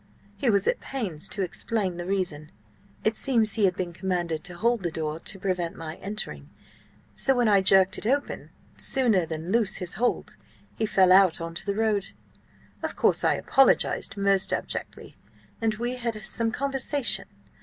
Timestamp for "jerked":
7.61-7.99